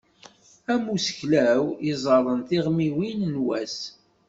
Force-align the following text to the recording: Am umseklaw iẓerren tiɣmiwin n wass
Am 0.73 0.81
umseklaw 0.93 1.63
iẓerren 1.89 2.41
tiɣmiwin 2.47 3.19
n 3.33 3.35
wass 3.45 3.77